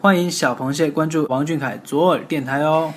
[0.00, 2.92] 欢迎小螃蟹关注王俊凯左耳电台哦。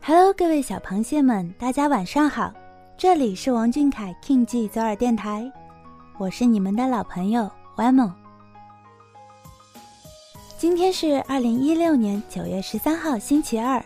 [0.00, 2.52] Hello，各位小螃蟹们，大家晚上好，
[2.96, 5.50] 这里是王俊凯 King G 左耳电台，
[6.18, 8.12] 我是你们的老朋友 Wamo。
[10.56, 13.84] 今天是二零一六年九月十三号，星期二。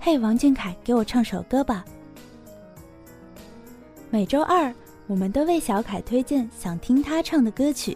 [0.00, 1.84] 嘿，王俊凯，给我唱首歌吧。
[4.16, 4.74] 每周二，
[5.08, 7.94] 我们都为小凯推荐想听他唱的歌曲。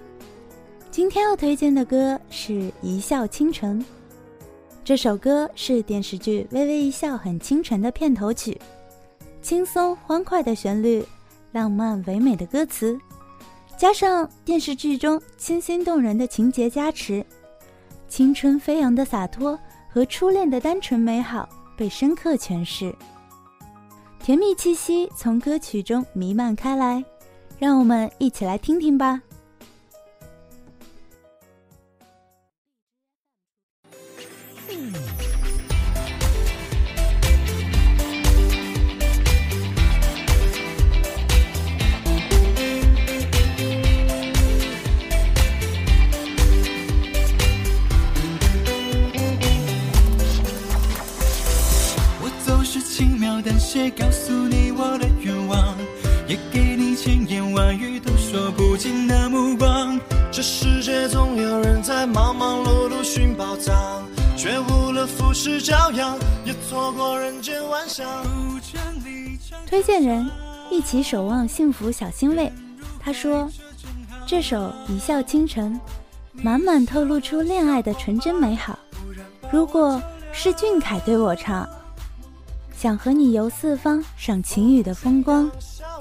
[0.91, 2.53] 今天要推荐的歌是
[2.83, 3.81] 《一笑倾城》。
[4.85, 8.61] 这首歌是电视剧《微微一笑很倾城》的片头曲，
[9.41, 11.03] 轻松欢快的旋律，
[11.53, 13.01] 浪漫唯美的歌词，
[13.79, 17.25] 加上电视剧中清新动人的情节加持，
[18.09, 19.59] 青春飞扬的洒脱
[19.89, 22.95] 和初恋的单纯美好被深刻诠释，
[24.31, 27.05] 甜蜜气息从歌曲中弥漫开来，
[27.59, 29.21] 让我们一起来听听吧。
[53.43, 55.75] 但写告诉你我的愿望，
[56.29, 59.99] 也给你千言万语都说不尽的目光。
[60.31, 64.05] 这世界总有人在忙忙碌碌寻宝藏，
[64.37, 68.07] 却误了浮世骄阳，也错过人间万象。
[69.67, 70.29] 推荐人
[70.71, 72.53] 一起守望幸福小欣慰，
[72.99, 73.51] 他说
[74.27, 75.81] ：“这首一笑倾城，
[76.33, 78.79] 满满透露出恋爱的纯真美好。
[79.51, 81.67] 如果是俊凯对我唱。”
[82.81, 85.51] 想和你游四方，赏晴雨的风光；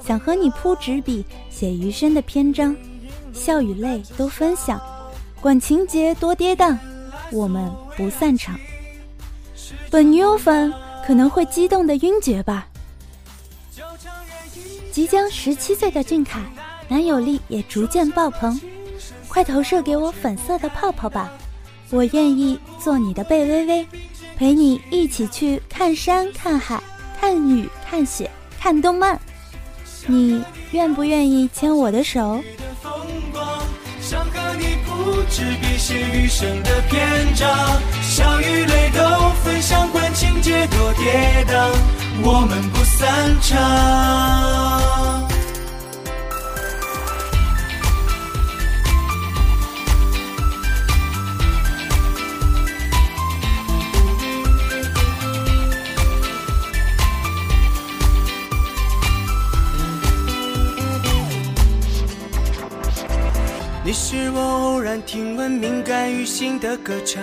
[0.02, 2.74] 想和你铺纸笔，写余生的篇章。
[3.34, 4.80] 笑与泪都分享，
[5.42, 6.74] 管情节多跌宕，
[7.32, 8.58] 我们不散场。
[9.90, 10.72] 本女友粉
[11.06, 12.66] 可能会激动的晕厥吧。
[14.90, 16.40] 即将十七岁的俊凯，
[16.88, 18.58] 男友力也逐渐爆棚，
[19.28, 21.30] 快投射给我粉色的泡泡吧！
[21.90, 23.86] 我愿意做你的贝微微。
[24.40, 26.82] 陪你一起去看山看海
[27.20, 29.20] 看雨看雪看动漫，
[30.06, 32.42] 你愿不愿意牵我的手？
[34.00, 37.50] 想和你铺纸笔写余生的篇章，
[38.00, 41.70] 笑与泪都分享，管情节多跌宕，
[42.24, 44.79] 我们不散场。
[65.06, 67.22] 听闻敏感于心的歌唱，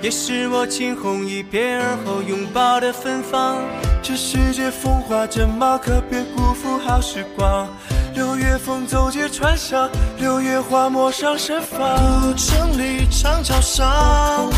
[0.00, 3.56] 也是我惊鸿一瞥而后拥抱的芬芳。
[4.02, 7.68] 这世界风华正茂，可别辜负好时光。
[8.14, 9.88] 六月风走街串巷，
[10.18, 11.78] 六月花陌上盛放。
[12.22, 14.50] 古城里长桥上，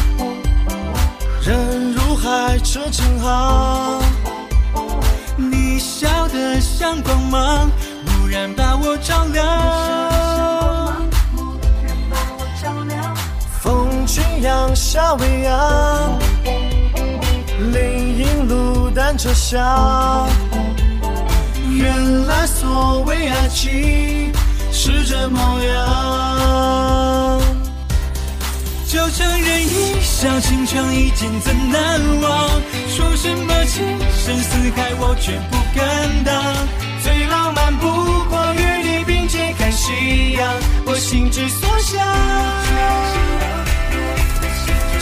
[1.44, 4.02] 人如海车成行。
[5.36, 7.70] 你笑得像光芒，
[14.92, 16.18] 夏未央，
[17.72, 19.58] 林荫路单车响。
[21.70, 24.30] 原来所谓爱情
[24.70, 27.40] 是这模样。
[28.86, 32.50] 就承认一笑倾城，一见怎难忘？
[32.86, 36.34] 说什么情深似海，我却不敢当。
[37.02, 37.88] 最浪漫不
[38.28, 40.52] 过与你并肩看夕阳，
[40.84, 42.06] 我心之所向。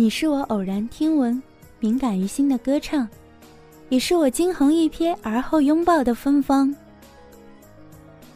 [0.00, 1.42] 你是我偶然听闻、
[1.78, 3.06] 敏感于心的歌唱，
[3.90, 6.74] 也是我惊鸿一瞥而后拥抱的芬芳。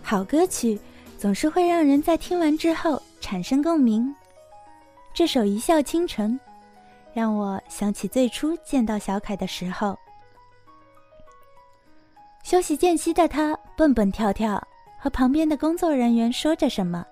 [0.02, 0.78] 好歌曲
[1.16, 4.14] 总是会让人在听完之后产生共鸣。
[5.14, 6.32] 这首《一笑倾城》
[7.14, 9.98] 让我想起最初见到小凯的时候，
[12.42, 14.62] 休息间隙的他蹦蹦跳跳，
[14.98, 17.06] 和旁边的工作人员说着什么，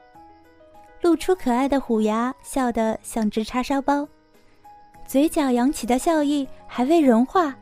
[1.01, 4.07] 露出可爱的虎牙，笑得像只叉烧包，
[5.07, 7.55] 嘴角扬起的笑意还未融化，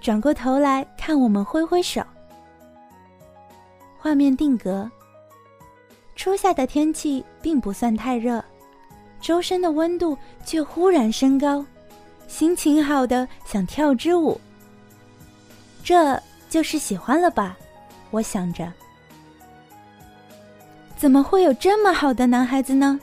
[0.00, 2.02] 转过头来看我们挥挥手。
[3.98, 4.90] 画面定格。
[6.14, 8.44] 初夏的天气并不算太热，
[9.20, 11.64] 周身的温度却忽然升高，
[12.26, 14.38] 心情好的想跳支舞。
[15.82, 17.56] 这就是喜欢了吧？
[18.10, 18.70] 我想着。
[20.96, 22.98] 怎么会有这么好的男孩子呢？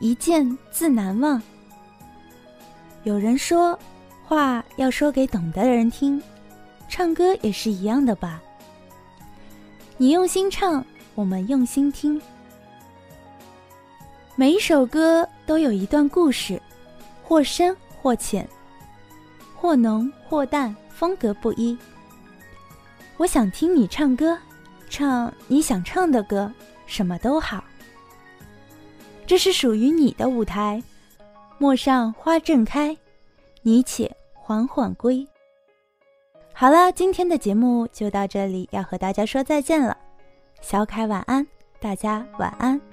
[0.00, 1.40] 一见自难忘。
[3.04, 3.78] 有人说，
[4.26, 6.22] 话要说给懂的人听，
[6.88, 8.42] 唱歌也是一样的吧。
[9.96, 10.84] 你用心唱，
[11.14, 12.20] 我们用心听。
[14.34, 16.60] 每一首歌都有一段故事，
[17.22, 18.46] 或深或浅，
[19.56, 21.76] 或浓或淡，风格不一。
[23.16, 24.38] 我想听你唱歌，
[24.90, 26.52] 唱你想唱的歌，
[26.86, 27.64] 什么都好。
[29.26, 30.82] 这是属于你的舞台，
[31.58, 32.96] 陌上花正开，
[33.62, 35.26] 你且缓缓归。
[36.52, 39.96] 好了，今天的节目就到这里，要和大家说再见了。
[40.60, 41.46] 小凯晚安，
[41.80, 42.87] 大家晚安。